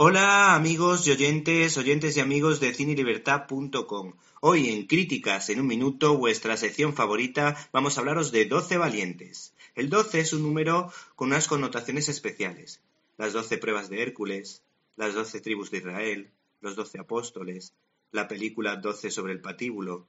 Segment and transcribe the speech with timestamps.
[0.00, 4.12] Hola amigos y oyentes, oyentes y amigos de cinelibertad.com.
[4.40, 9.56] Hoy en Críticas en un minuto, vuestra sección favorita, vamos a hablaros de 12 valientes.
[9.74, 12.80] El 12 es un número con unas connotaciones especiales.
[13.16, 14.62] Las 12 pruebas de Hércules,
[14.94, 16.30] las 12 tribus de Israel,
[16.60, 17.74] los 12 apóstoles,
[18.12, 20.06] la película 12 sobre el patíbulo,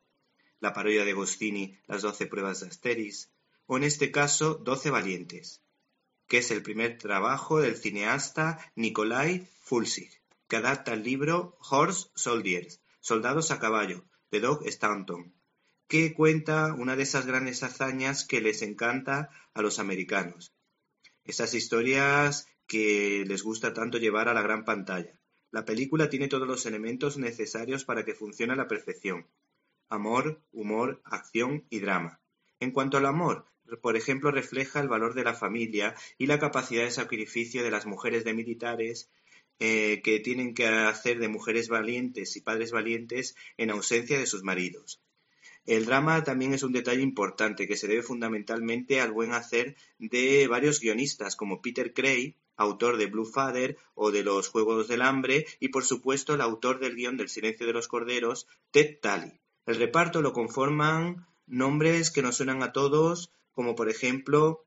[0.59, 3.31] la parodia de Gostini, las 12 pruebas de Asteris,
[3.65, 5.63] o en este caso 12 valientes
[6.29, 12.81] que es el primer trabajo del cineasta Nikolai Fulsig, que adapta el libro Horse Soldiers,
[13.01, 15.33] Soldados a caballo, de Doug Stanton,
[15.87, 20.53] que cuenta una de esas grandes hazañas que les encanta a los americanos.
[21.25, 25.19] Esas historias que les gusta tanto llevar a la gran pantalla.
[25.49, 29.25] La película tiene todos los elementos necesarios para que funcione a la perfección.
[29.89, 32.21] Amor, humor, acción y drama.
[32.59, 33.47] En cuanto al amor,
[33.81, 37.85] por ejemplo, refleja el valor de la familia y la capacidad de sacrificio de las
[37.85, 39.09] mujeres de militares
[39.59, 44.43] eh, que tienen que hacer de mujeres valientes y padres valientes en ausencia de sus
[44.43, 45.01] maridos.
[45.65, 50.47] El drama también es un detalle importante que se debe fundamentalmente al buen hacer de
[50.47, 55.45] varios guionistas como Peter Cray, autor de Blue Father o de Los Juegos del Hambre,
[55.59, 59.39] y por supuesto el autor del guion del Silencio de los Corderos, Ted Talley.
[59.65, 64.65] El reparto lo conforman nombres que nos suenan a todos, como por ejemplo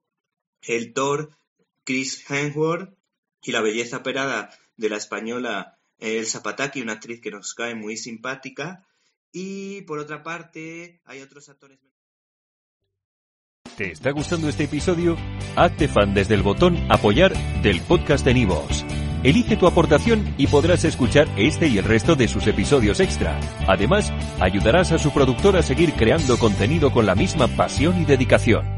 [0.60, 1.34] el Thor
[1.82, 2.94] Chris Hemsworth
[3.42, 7.96] y la belleza operada de la española Elsa Pataki, una actriz que nos cae muy
[7.96, 8.86] simpática.
[9.32, 11.78] Y por otra parte, hay otros actores.
[13.78, 15.16] ¿Te está gustando este episodio?
[15.56, 17.32] Hazte fan desde el botón Apoyar
[17.62, 18.84] del podcast de Nivos.
[19.22, 23.38] Elige tu aportación y podrás escuchar este y el resto de sus episodios extra.
[23.68, 28.71] Además, ayudarás a su productor a seguir creando contenido con la misma pasión y dedicación.